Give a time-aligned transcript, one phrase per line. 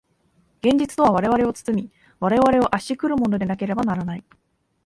[0.63, 4.23] 現実とは我々を包み、我々を圧し来るものでなければならない。